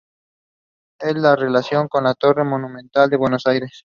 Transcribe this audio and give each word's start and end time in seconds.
Es 0.99 1.13
relacionada 1.13 1.87
con 1.87 2.03
la 2.05 2.15
Torre 2.15 2.43
Monumental 2.43 3.07
de 3.07 3.17
Buenos 3.17 3.45
Aires. 3.45 3.85